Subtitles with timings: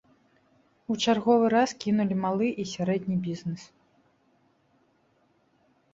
[0.93, 3.69] У чарговы раз кінулі малы і сярэдні бізнес.